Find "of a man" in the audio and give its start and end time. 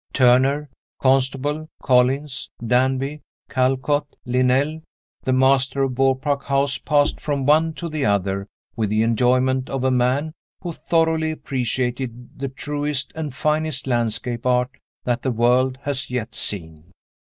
9.69-10.33